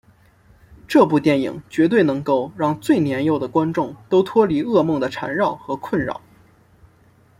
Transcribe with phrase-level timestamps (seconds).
[0.87, 6.19] 这部电影绝对能够让最年幼的观众都脱离噩梦的缠绕和困扰。